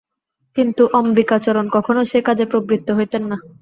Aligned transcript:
কিন্তু 0.57 0.83
অম্বিকাচরণ 0.93 1.65
কখনো 1.75 2.01
সে 2.05 2.19
কাজে 2.27 2.45
প্রবৃত্ত 2.51 2.87
হইতেন 2.97 3.23
না। 3.25 3.37